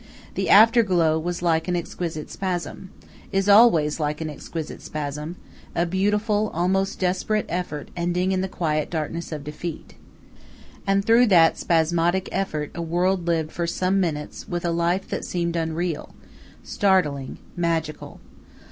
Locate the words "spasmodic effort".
11.59-12.71